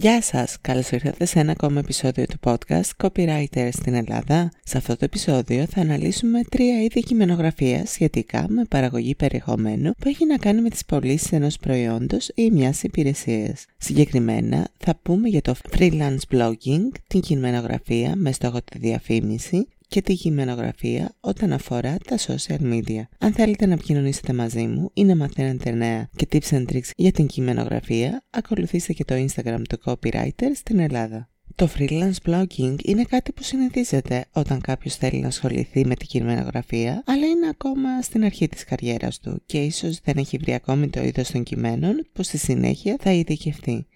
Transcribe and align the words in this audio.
Γεια 0.00 0.22
σας, 0.22 0.56
καλώς 0.60 0.90
ήρθατε 0.90 1.24
σε 1.24 1.38
ένα 1.38 1.50
ακόμα 1.50 1.78
επεισόδιο 1.78 2.26
του 2.26 2.38
podcast 2.42 2.90
Copywriter 2.96 3.68
στην 3.72 3.94
Ελλάδα. 3.94 4.50
Σε 4.64 4.76
αυτό 4.76 4.92
το 4.96 5.04
επεισόδιο 5.04 5.66
θα 5.66 5.80
αναλύσουμε 5.80 6.42
τρία 6.42 6.82
είδη 6.82 7.00
κειμενογραφίας 7.00 7.90
σχετικά 7.90 8.46
με 8.48 8.64
παραγωγή 8.64 9.14
περιεχομένου 9.14 9.92
που 9.98 10.08
έχει 10.08 10.26
να 10.26 10.36
κάνει 10.36 10.60
με 10.60 10.68
τις 10.68 10.84
πωλήσεις 10.84 11.32
ενός 11.32 11.56
προϊόντος 11.56 12.30
ή 12.34 12.50
μιας 12.50 12.82
υπηρεσίας. 12.82 13.64
Συγκεκριμένα 13.78 14.68
θα 14.78 14.98
πούμε 15.02 15.28
για 15.28 15.42
το 15.42 15.54
freelance 15.70 16.34
blogging, 16.34 16.90
την 17.06 17.20
κειμενογραφία 17.20 18.12
με 18.16 18.32
στόχο 18.32 18.58
τη 18.62 18.78
διαφήμιση, 18.78 19.66
και 19.88 20.02
τη 20.02 20.14
κειμενογραφία 20.14 21.14
όταν 21.20 21.52
αφορά 21.52 21.96
τα 22.04 22.18
social 22.18 22.60
media. 22.60 23.02
Αν 23.18 23.32
θέλετε 23.32 23.66
να 23.66 23.72
επικοινωνήσετε 23.72 24.32
μαζί 24.32 24.66
μου 24.66 24.90
ή 24.94 25.04
να 25.04 25.16
μαθαίνετε 25.16 25.70
νέα 25.70 26.08
και 26.16 26.28
tips 26.32 26.50
and 26.50 26.64
tricks 26.72 26.90
για 26.96 27.12
την 27.12 27.26
κειμενογραφία, 27.26 28.24
ακολουθήστε 28.30 28.92
και 28.92 29.04
το 29.04 29.14
Instagram 29.14 29.62
του 29.68 29.78
Copywriter 29.84 30.50
στην 30.54 30.78
Ελλάδα. 30.78 31.28
Το 31.54 31.68
freelance 31.78 32.30
blogging 32.30 32.76
είναι 32.84 33.02
κάτι 33.02 33.32
που 33.32 33.42
συνηθίζεται 33.42 34.24
όταν 34.32 34.60
κάποιος 34.60 34.96
θέλει 34.96 35.20
να 35.20 35.26
ασχοληθεί 35.26 35.86
με 35.86 35.94
την 35.94 36.06
κειμενογραφία, 36.06 37.02
αλλά 37.06 37.26
είναι 37.26 37.48
ακόμα 37.48 38.02
στην 38.02 38.24
αρχή 38.24 38.48
της 38.48 38.64
καριέρας 38.64 39.18
του 39.18 39.42
και 39.46 39.58
ίσως 39.58 40.00
δεν 40.04 40.16
έχει 40.16 40.36
βρει 40.36 40.54
ακόμη 40.54 40.88
το 40.88 41.02
είδος 41.02 41.30
των 41.30 41.42
κειμένων 41.42 42.06
που 42.12 42.22
στη 42.22 42.38
συνέχεια 42.38 42.96
θα 43.00 43.12
ειδικευτεί. 43.12 43.86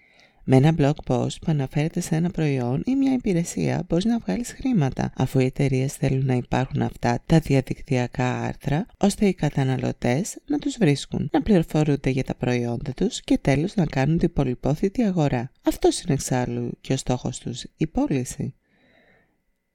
Με 0.45 0.55
ένα 0.55 0.75
blog 0.77 0.93
post 1.07 1.35
που 1.41 1.45
αναφέρεται 1.45 1.99
σε 1.99 2.15
ένα 2.15 2.29
προϊόν 2.29 2.83
ή 2.85 2.95
μια 2.95 3.13
υπηρεσία 3.13 3.85
μπορείς 3.89 4.05
να 4.05 4.17
βγάλεις 4.17 4.53
χρήματα, 4.53 5.11
αφού 5.15 5.39
οι 5.39 5.45
εταιρείες 5.45 5.93
θέλουν 5.93 6.25
να 6.25 6.33
υπάρχουν 6.33 6.81
αυτά 6.81 7.21
τα 7.25 7.39
διαδικτυακά 7.39 8.41
άρθρα, 8.41 8.85
ώστε 8.97 9.25
οι 9.25 9.33
καταναλωτές 9.33 10.37
να 10.45 10.57
τους 10.59 10.77
βρίσκουν, 10.79 11.29
να 11.31 11.41
πληροφορούνται 11.41 12.09
για 12.09 12.23
τα 12.23 12.35
προϊόντα 12.35 12.93
τους 12.93 13.21
και 13.21 13.37
τέλος 13.37 13.75
να 13.75 13.85
κάνουν 13.85 14.17
την 14.17 14.33
πολυπόθητη 14.33 15.03
αγορά. 15.03 15.51
Αυτός 15.63 16.01
είναι 16.01 16.13
εξάλλου 16.13 16.71
και 16.81 16.93
ο 16.93 16.97
στόχος 16.97 17.39
τους, 17.39 17.65
η 17.77 17.87
πώληση. 17.87 18.53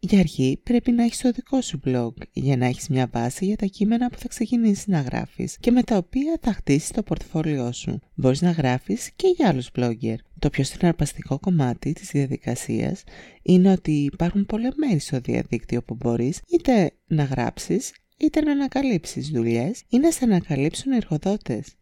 Για 0.00 0.18
αρχή 0.18 0.60
πρέπει 0.62 0.92
να 0.92 1.04
έχεις 1.04 1.18
το 1.18 1.30
δικό 1.30 1.60
σου 1.60 1.80
blog 1.84 2.12
για 2.32 2.56
να 2.56 2.66
έχεις 2.66 2.88
μια 2.88 3.08
βάση 3.12 3.44
για 3.44 3.56
τα 3.56 3.66
κείμενα 3.66 4.10
που 4.10 4.18
θα 4.18 4.28
ξεκινήσεις 4.28 4.86
να 4.86 5.00
γράφεις 5.00 5.56
και 5.60 5.70
με 5.70 5.82
τα 5.82 5.96
οποία 5.96 6.38
θα 6.40 6.52
χτίσεις 6.52 6.90
το 6.90 7.02
πορτφόλιό 7.02 7.72
σου. 7.72 8.00
Μπορείς 8.14 8.42
να 8.42 8.50
γράφεις 8.50 9.10
και 9.16 9.28
για 9.36 9.48
άλλους 9.48 9.70
blogger. 9.76 10.16
Το 10.38 10.50
πιο 10.50 10.64
συναρπαστικό 10.64 11.38
κομμάτι 11.38 11.92
της 11.92 12.10
διαδικασίας 12.10 13.04
είναι 13.42 13.72
ότι 13.72 13.92
υπάρχουν 13.92 14.46
πολλά 14.46 14.72
μέρη 14.76 14.98
στο 14.98 15.20
διαδίκτυο 15.20 15.82
που 15.82 15.94
μπορείς 15.94 16.40
είτε 16.48 16.92
να 17.06 17.24
γράψεις 17.24 17.92
είτε 18.16 18.40
να 18.40 18.52
ανακαλύψεις 18.52 19.28
δουλειές 19.28 19.82
ή 19.88 19.98
να 19.98 20.10
σε 20.10 20.24
ανακαλύψουν 20.24 20.92
εργοδότες. 20.92 21.74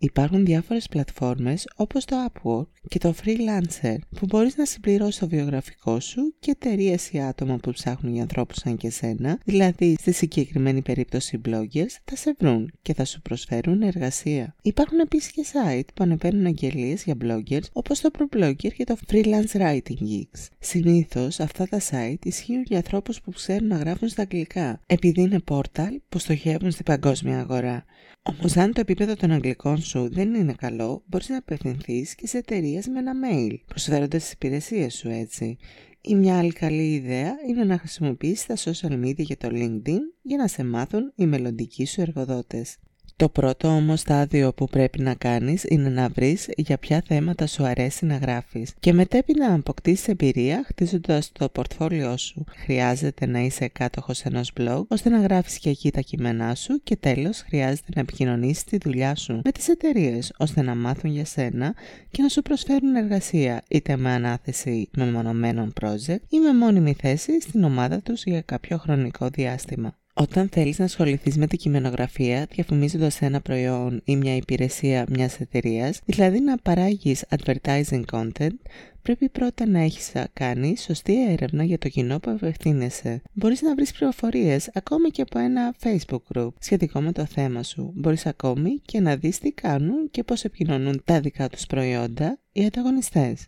Υπάρχουν 0.00 0.44
διάφορες 0.44 0.88
πλατφόρμες 0.88 1.68
όπως 1.76 2.04
το 2.04 2.16
Upwork 2.26 2.66
και 2.88 2.98
το 2.98 3.14
Freelancer 3.24 3.96
που 4.16 4.26
μπορείς 4.26 4.56
να 4.56 4.64
συμπληρώσεις 4.64 5.18
το 5.18 5.28
βιογραφικό 5.28 6.00
σου 6.00 6.34
και 6.40 6.50
εταιρείες 6.50 7.10
ή 7.10 7.20
άτομα 7.20 7.56
που 7.56 7.70
ψάχνουν 7.70 8.12
για 8.12 8.22
ανθρώπους 8.22 8.56
σαν 8.56 8.76
και 8.76 8.90
σένα, 8.90 9.38
δηλαδή 9.44 9.96
στη 10.00 10.12
συγκεκριμένη 10.12 10.82
περίπτωση 10.82 11.40
bloggers, 11.48 11.96
θα 12.04 12.16
σε 12.16 12.34
βρουν 12.38 12.72
και 12.82 12.94
θα 12.94 13.04
σου 13.04 13.22
προσφέρουν 13.22 13.82
εργασία. 13.82 14.54
Υπάρχουν 14.62 14.98
επίσης 14.98 15.30
και 15.30 15.44
site 15.52 15.88
που 15.94 16.04
ανεβαίνουν 16.04 16.46
αγγελίες 16.46 17.04
για 17.04 17.16
bloggers 17.24 17.66
όπως 17.72 18.00
το 18.00 18.10
ProBlogger 18.18 18.72
και 18.76 18.84
το 18.84 18.96
Freelance 19.08 19.52
Writing 19.52 20.00
Geeks. 20.02 20.46
Συνήθως 20.58 21.40
αυτά 21.40 21.66
τα 21.66 21.80
site 21.90 22.24
ισχύουν 22.26 22.62
για 22.62 22.76
ανθρώπους 22.76 23.20
που 23.20 23.30
ξέρουν 23.30 23.68
να 23.68 23.76
γράφουν 23.76 24.08
στα 24.08 24.22
αγγλικά, 24.22 24.80
επειδή 24.86 25.20
είναι 25.20 25.38
portal 25.50 25.96
που 26.08 26.18
στοχεύουν 26.18 26.70
στην 26.70 26.84
παγκόσμια 26.84 27.38
αγορά. 27.38 27.84
Όμως 28.22 28.56
αν 28.56 28.72
το 28.72 28.80
επίπεδο 28.80 29.14
των 29.14 29.30
αγγλικών 29.30 29.78
σου 29.88 30.08
δεν 30.12 30.34
είναι 30.34 30.52
καλό, 30.52 31.02
μπορείς 31.06 31.28
να 31.28 31.36
απευθυνθείς 31.36 32.14
και 32.14 32.26
σε 32.26 32.38
εταιρείες 32.38 32.86
με 32.86 32.98
ένα 32.98 33.12
mail, 33.24 33.56
προσφέροντας 33.66 34.22
τις 34.22 34.32
υπηρεσίες 34.32 34.94
σου 34.94 35.08
έτσι. 35.08 35.56
Ή 36.00 36.14
μια 36.14 36.38
άλλη 36.38 36.52
καλή 36.52 36.94
ιδέα 36.94 37.34
είναι 37.48 37.64
να 37.64 37.78
χρησιμοποιήσεις 37.78 38.46
τα 38.46 38.56
social 38.56 39.04
media 39.04 39.22
και 39.24 39.36
το 39.36 39.48
LinkedIn 39.50 40.00
για 40.22 40.36
να 40.36 40.46
σε 40.46 40.64
μάθουν 40.64 41.12
οι 41.14 41.26
μελλοντικοί 41.26 41.86
σου 41.86 42.00
εργοδότες. 42.00 42.76
Το 43.18 43.28
πρώτο 43.28 43.68
όμως 43.68 44.00
στάδιο 44.00 44.52
που 44.52 44.66
πρέπει 44.66 45.00
να 45.00 45.14
κάνεις 45.14 45.64
είναι 45.64 45.88
να 45.88 46.08
βρεις 46.08 46.48
για 46.56 46.78
ποια 46.78 47.02
θέματα 47.06 47.46
σου 47.46 47.64
αρέσει 47.64 48.06
να 48.06 48.16
γράφεις 48.16 48.74
και 48.80 48.92
μετέπει 48.92 49.34
να 49.34 49.54
αποκτήσεις 49.54 50.08
εμπειρία 50.08 50.64
χτίζοντας 50.66 51.32
το 51.32 51.48
πορτφόλιό 51.48 52.16
σου. 52.16 52.44
Χρειάζεται 52.62 53.26
να 53.26 53.38
είσαι 53.40 53.68
κάτοχος 53.68 54.22
ενός 54.22 54.52
blog 54.60 54.82
ώστε 54.88 55.08
να 55.08 55.20
γράφεις 55.20 55.58
και 55.58 55.70
εκεί 55.70 55.90
τα 55.90 56.00
κείμενά 56.00 56.54
σου 56.54 56.80
και 56.82 56.96
τέλος 56.96 57.40
χρειάζεται 57.40 57.88
να 57.94 58.00
επικοινωνήσεις 58.00 58.64
τη 58.64 58.78
δουλειά 58.78 59.14
σου 59.14 59.40
με 59.44 59.52
τις 59.52 59.68
εταιρείες 59.68 60.32
ώστε 60.38 60.62
να 60.62 60.74
μάθουν 60.74 61.10
για 61.10 61.24
σένα 61.24 61.74
και 62.10 62.22
να 62.22 62.28
σου 62.28 62.42
προσφέρουν 62.42 62.94
εργασία 62.94 63.62
είτε 63.68 63.96
με 63.96 64.10
ανάθεση 64.10 64.90
μεμονωμένων 64.96 65.72
project 65.80 66.20
ή 66.28 66.38
με 66.38 66.54
μόνιμη 66.54 66.96
θέση 67.00 67.40
στην 67.40 67.64
ομάδα 67.64 68.00
τους 68.00 68.24
για 68.24 68.40
κάποιο 68.40 68.78
χρονικό 68.78 69.28
διάστημα. 69.28 69.96
Όταν 70.20 70.48
θέλεις 70.48 70.78
να 70.78 70.84
ασχοληθείς 70.84 71.36
με 71.36 71.46
την 71.46 71.58
κειμενογραφία 71.58 72.46
διαφημίζοντας 72.50 73.22
ένα 73.22 73.40
προϊόν 73.40 74.00
ή 74.04 74.16
μια 74.16 74.36
υπηρεσία 74.36 75.06
μιας 75.08 75.40
εταιρείας, 75.40 76.00
δηλαδή 76.04 76.40
να 76.40 76.56
παράγεις 76.56 77.24
advertising 77.28 78.02
content, 78.12 78.56
πρέπει 79.02 79.28
πρώτα 79.28 79.66
να 79.66 79.80
έχεις 79.80 80.12
κάνεις 80.32 80.82
σωστή 80.82 81.32
έρευνα 81.32 81.64
για 81.64 81.78
το 81.78 81.88
κοινό 81.88 82.18
που 82.18 82.30
απευθύνεσαι. 82.30 83.22
Μπορείς 83.32 83.62
να 83.62 83.74
βρεις 83.74 83.92
πληροφορίες 83.92 84.70
ακόμη 84.74 85.08
και 85.08 85.22
από 85.22 85.38
ένα 85.38 85.74
facebook 85.82 86.22
group 86.34 86.50
σχετικό 86.60 87.00
με 87.00 87.12
το 87.12 87.24
θέμα 87.24 87.62
σου. 87.62 87.92
Μπορείς 87.94 88.26
ακόμη 88.26 88.80
και 88.84 89.00
να 89.00 89.16
δεις 89.16 89.38
τι 89.38 89.52
κάνουν 89.52 90.10
και 90.10 90.22
πώς 90.22 90.44
επικοινωνούν 90.44 91.02
τα 91.04 91.20
δικά 91.20 91.48
τους 91.48 91.66
προϊόντα 91.66 92.38
οι 92.52 92.64
ανταγωνιστές. 92.64 93.46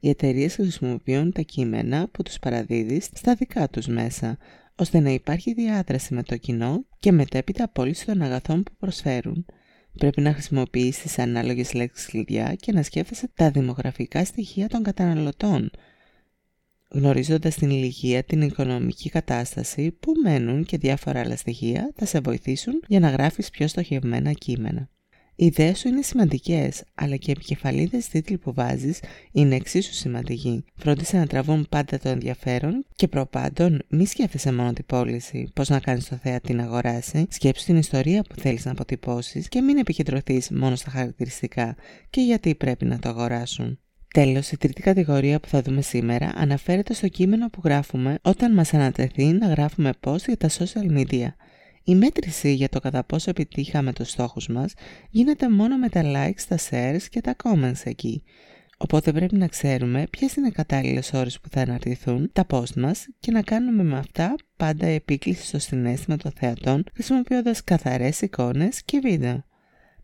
Οι 0.00 0.08
εταιρείες 0.08 0.54
χρησιμοποιούν 0.54 1.32
τα 1.32 1.42
κείμενα 1.42 2.08
που 2.10 2.22
τους 2.22 2.38
παραδίδεις 2.38 3.08
στα 3.14 3.34
δικά 3.34 3.68
τους 3.68 3.86
μέσα, 3.86 4.38
ώστε 4.78 5.00
να 5.00 5.10
υπάρχει 5.10 5.52
διάδραση 5.52 6.14
με 6.14 6.22
το 6.22 6.36
κοινό 6.36 6.84
και 6.98 7.12
μετέπειτα 7.12 7.64
απόλυση 7.64 8.06
των 8.06 8.22
αγαθών 8.22 8.62
που 8.62 8.72
προσφέρουν. 8.78 9.46
Πρέπει 9.98 10.20
να 10.20 10.32
χρησιμοποιήσεις 10.32 11.02
τις 11.02 11.18
ανάλογες 11.18 11.72
λέξεις 11.72 12.06
κλειδιά 12.06 12.54
και 12.54 12.72
να 12.72 12.82
σκέφτεσαι 12.82 13.30
τα 13.34 13.50
δημογραφικά 13.50 14.24
στοιχεία 14.24 14.68
των 14.68 14.82
καταναλωτών, 14.82 15.70
γνωρίζοντας 16.90 17.54
την 17.54 17.70
ηλικία, 17.70 18.22
την 18.22 18.42
οικονομική 18.42 19.08
κατάσταση, 19.08 19.90
που 19.90 20.12
μένουν 20.22 20.64
και 20.64 20.78
διάφορα 20.78 21.20
άλλα 21.20 21.36
στοιχεία 21.36 21.92
θα 21.96 22.06
σε 22.06 22.20
βοηθήσουν 22.20 22.82
για 22.86 23.00
να 23.00 23.10
γράφεις 23.10 23.50
πιο 23.50 23.68
στοχευμένα 23.68 24.32
κείμενα. 24.32 24.90
Οι 25.40 25.46
ιδέες 25.46 25.78
σου 25.78 25.88
είναι 25.88 26.02
σημαντικές, 26.02 26.82
αλλά 26.94 27.16
και 27.16 27.30
οι 27.30 27.34
επικεφαλίδες 27.36 28.08
τίτλοι 28.08 28.38
που 28.38 28.52
βάζεις 28.52 29.00
είναι 29.32 29.54
εξίσου 29.54 29.94
σημαντικοί. 29.94 30.64
Φρόντισε 30.74 31.16
να 31.16 31.26
τραβούν 31.26 31.66
πάντα 31.68 31.98
το 31.98 32.08
ενδιαφέρον 32.08 32.84
και 32.94 33.08
προπάντων 33.08 33.82
μη 33.88 34.06
σκέφτεσαι 34.06 34.52
μόνο 34.52 34.72
την 34.72 34.86
πώληση, 34.86 35.50
πώς 35.54 35.68
να 35.68 35.80
κάνεις 35.80 36.08
το 36.08 36.16
θέατη 36.16 36.54
να 36.54 36.64
αγοράσει. 36.64 37.26
Σκέψου 37.30 37.64
την 37.64 37.76
ιστορία 37.76 38.22
που 38.22 38.34
θέλεις 38.40 38.64
να 38.64 38.70
αποτυπώσεις 38.70 39.48
και 39.48 39.60
μην 39.60 39.78
επικεντρωθείς 39.78 40.50
μόνο 40.50 40.76
στα 40.76 40.90
χαρακτηριστικά 40.90 41.76
και 42.10 42.20
γιατί 42.20 42.54
πρέπει 42.54 42.84
να 42.84 42.98
το 42.98 43.08
αγοράσουν. 43.08 43.78
Τέλος, 44.14 44.50
η 44.50 44.56
τρίτη 44.56 44.82
κατηγορία 44.82 45.40
που 45.40 45.48
θα 45.48 45.62
δούμε 45.62 45.82
σήμερα 45.82 46.32
αναφέρεται 46.34 46.94
στο 46.94 47.08
κείμενο 47.08 47.48
που 47.48 47.60
γράφουμε 47.64 48.18
όταν 48.22 48.54
μας 48.54 48.74
ανατεθεί 48.74 49.24
να 49.24 49.46
γράφουμε 49.46 49.90
post 50.04 50.24
για 50.26 50.36
τα 50.36 50.48
social 50.48 50.98
media. 50.98 51.28
Η 51.88 51.94
μέτρηση 51.94 52.52
για 52.52 52.68
το 52.68 52.80
κατά 52.80 53.04
πόσο 53.04 53.30
επιτύχαμε 53.30 53.92
τους 53.92 54.10
στόχους 54.10 54.48
μας 54.48 54.72
γίνεται 55.10 55.48
μόνο 55.48 55.76
με 55.76 55.88
τα 55.88 56.02
likes, 56.04 56.42
τα 56.48 56.58
shares 56.70 57.02
και 57.10 57.20
τα 57.20 57.36
comments 57.44 57.80
εκεί. 57.84 58.22
Οπότε 58.76 59.12
πρέπει 59.12 59.36
να 59.36 59.46
ξέρουμε 59.46 60.06
ποιες 60.10 60.34
είναι 60.34 60.46
οι 60.46 60.50
κατάλληλες 60.50 61.12
ώρες 61.12 61.40
που 61.40 61.48
θα 61.48 61.60
αναρτηθούν 61.60 62.30
τα 62.32 62.46
post 62.50 62.74
μας 62.76 63.06
και 63.20 63.30
να 63.32 63.42
κάνουμε 63.42 63.82
με 63.82 63.98
αυτά 63.98 64.34
πάντα 64.56 64.86
επίκληση 64.86 65.46
στο 65.46 65.58
συνέστημα 65.58 66.16
των 66.16 66.30
θεατών 66.30 66.84
χρησιμοποιώντας 66.94 67.64
καθαρές 67.64 68.20
εικόνες 68.20 68.82
και 68.84 68.98
βίντεο. 69.02 69.44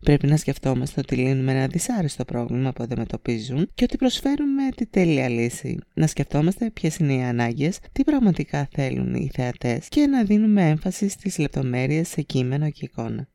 Πρέπει 0.05 0.27
να 0.27 0.37
σκεφτόμαστε 0.37 0.99
ότι 0.99 1.15
λύνουμε 1.15 1.51
ένα 1.51 1.67
δυσάρεστο 1.67 2.25
πρόβλημα 2.25 2.73
που 2.73 2.83
αντιμετωπίζουν 2.83 3.69
και 3.73 3.83
ότι 3.83 3.97
προσφέρουμε 3.97 4.69
τη 4.75 4.85
τέλεια 4.85 5.29
λύση. 5.29 5.79
Να 5.93 6.07
σκεφτόμαστε 6.07 6.69
ποιες 6.69 6.97
είναι 6.97 7.13
οι 7.13 7.23
ανάγκες, 7.23 7.79
τι 7.91 8.03
πραγματικά 8.03 8.67
θέλουν 8.71 9.13
οι 9.13 9.29
θεατές 9.33 9.87
και 9.87 10.07
να 10.07 10.23
δίνουμε 10.23 10.69
έμφαση 10.69 11.09
στις 11.09 11.37
λεπτομέρειες 11.37 12.07
σε 12.07 12.21
κείμενο 12.21 12.69
και 12.69 12.85
εικόνα. 12.85 13.27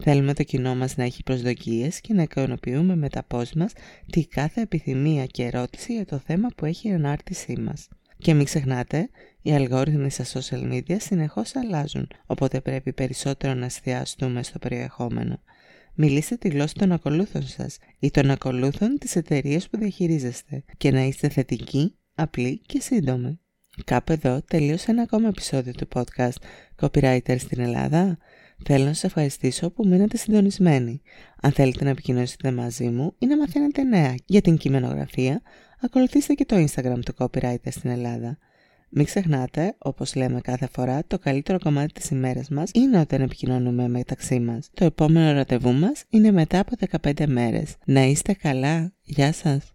Θέλουμε 0.00 0.34
το 0.34 0.42
κοινό 0.42 0.74
μας 0.74 0.96
να 0.96 1.04
έχει 1.04 1.22
προσδοκίες 1.22 2.00
και 2.00 2.14
να 2.14 2.22
ικανοποιούμε 2.22 2.96
με 2.96 3.08
τα 3.08 3.22
πώς 3.22 3.52
μας 3.52 3.72
τη 4.12 4.26
κάθε 4.26 4.60
επιθυμία 4.60 5.26
και 5.26 5.44
ερώτηση 5.44 5.92
για 5.94 6.04
το 6.04 6.18
θέμα 6.18 6.48
που 6.56 6.64
έχει 6.64 6.88
η 6.88 6.92
ανάρτησή 6.92 7.60
μας. 7.60 7.88
Και 8.18 8.34
μην 8.34 8.44
ξεχνάτε, 8.44 9.10
οι 9.42 9.52
αλγόριθμοι 9.54 10.10
στα 10.10 10.24
social 10.24 10.72
media 10.72 10.96
συνεχώς 10.98 11.56
αλλάζουν, 11.56 12.08
οπότε 12.26 12.60
πρέπει 12.60 12.92
περισσότερο 12.92 13.54
να 13.54 13.64
εστιαστούμε 13.64 14.42
στο 14.42 14.58
περιεχόμενο. 14.58 15.40
Μιλήστε 16.00 16.36
τη 16.36 16.48
γλώσσα 16.48 16.74
των 16.78 16.92
ακολούθων 16.92 17.42
σας 17.42 17.78
ή 17.98 18.10
των 18.10 18.30
ακολούθων 18.30 18.98
της 18.98 19.16
εταιρείας 19.16 19.68
που 19.68 19.78
διαχειρίζεστε 19.78 20.64
και 20.76 20.90
να 20.90 21.00
είστε 21.00 21.28
θετικοί, 21.28 21.94
απλοί 22.14 22.60
και 22.66 22.80
σύντομοι. 22.80 23.40
Κάπου 23.84 24.12
εδώ 24.12 24.42
τελείωσε 24.42 24.90
ένα 24.90 25.02
ακόμα 25.02 25.28
επεισόδιο 25.28 25.72
του 25.72 25.88
podcast 25.94 26.36
Copywriter 26.80 27.36
στην 27.38 27.60
Ελλάδα. 27.60 28.18
Θέλω 28.64 28.84
να 28.84 28.92
σας 28.92 29.04
ευχαριστήσω 29.04 29.70
που 29.70 29.86
μείνατε 29.86 30.16
συντονισμένοι. 30.16 31.02
Αν 31.40 31.52
θέλετε 31.52 31.84
να 31.84 31.90
επικοινωνήσετε 31.90 32.50
μαζί 32.50 32.88
μου 32.88 33.14
ή 33.18 33.26
να 33.26 33.36
μαθαίνετε 33.36 33.82
νέα 33.82 34.14
για 34.24 34.40
την 34.40 34.56
κειμενογραφία, 34.56 35.42
ακολουθήστε 35.80 36.34
και 36.34 36.44
το 36.44 36.56
Instagram 36.56 36.98
του 37.04 37.14
Copywriter 37.18 37.70
στην 37.70 37.90
Ελλάδα. 37.90 38.38
Μην 38.90 39.04
ξεχνάτε, 39.04 39.74
όπως 39.78 40.14
λέμε 40.14 40.40
κάθε 40.40 40.68
φορά, 40.72 41.02
το 41.06 41.18
καλύτερο 41.18 41.58
κομμάτι 41.58 41.92
της 41.92 42.10
ημέρας 42.10 42.48
μας 42.48 42.70
είναι 42.74 43.00
όταν 43.00 43.20
επικοινωνούμε 43.20 43.88
μεταξύ 43.88 44.40
μας. 44.40 44.70
Το 44.74 44.84
επόμενο 44.84 45.32
ραντεβού 45.32 45.72
μας 45.72 46.04
είναι 46.08 46.30
μετά 46.30 46.58
από 46.58 46.76
15 46.76 47.26
μέρες. 47.26 47.76
Να 47.84 48.02
είστε 48.02 48.32
καλά. 48.32 48.92
Γεια 49.02 49.32
σας. 49.32 49.72